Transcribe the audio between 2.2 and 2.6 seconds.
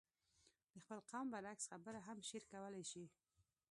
شعر